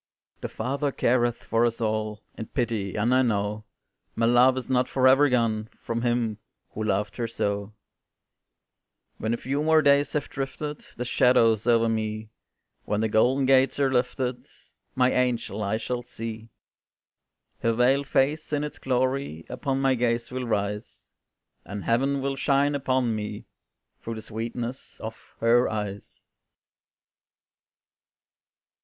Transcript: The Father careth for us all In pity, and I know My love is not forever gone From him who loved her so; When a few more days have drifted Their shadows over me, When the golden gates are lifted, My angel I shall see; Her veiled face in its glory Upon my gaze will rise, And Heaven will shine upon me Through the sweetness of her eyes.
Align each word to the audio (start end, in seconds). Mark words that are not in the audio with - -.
The 0.39 0.49
Father 0.49 0.91
careth 0.91 1.43
for 1.43 1.63
us 1.63 1.79
all 1.79 2.23
In 2.35 2.47
pity, 2.47 2.95
and 2.95 3.13
I 3.13 3.21
know 3.21 3.65
My 4.15 4.25
love 4.25 4.57
is 4.57 4.67
not 4.67 4.87
forever 4.87 5.29
gone 5.29 5.69
From 5.79 6.01
him 6.01 6.39
who 6.71 6.83
loved 6.83 7.17
her 7.17 7.27
so; 7.27 7.73
When 9.19 9.31
a 9.31 9.37
few 9.37 9.61
more 9.61 9.83
days 9.83 10.13
have 10.13 10.27
drifted 10.27 10.83
Their 10.95 11.05
shadows 11.05 11.67
over 11.67 11.87
me, 11.87 12.31
When 12.83 13.01
the 13.01 13.09
golden 13.09 13.45
gates 13.45 13.79
are 13.79 13.93
lifted, 13.93 14.47
My 14.95 15.11
angel 15.11 15.61
I 15.61 15.77
shall 15.77 16.01
see; 16.01 16.49
Her 17.59 17.73
veiled 17.73 18.07
face 18.07 18.51
in 18.51 18.63
its 18.63 18.79
glory 18.79 19.45
Upon 19.49 19.79
my 19.81 19.93
gaze 19.93 20.31
will 20.31 20.47
rise, 20.47 21.11
And 21.63 21.83
Heaven 21.83 22.21
will 22.23 22.35
shine 22.35 22.73
upon 22.73 23.15
me 23.15 23.45
Through 24.01 24.15
the 24.15 24.23
sweetness 24.23 24.99
of 24.99 25.15
her 25.41 25.69
eyes. 25.69 26.31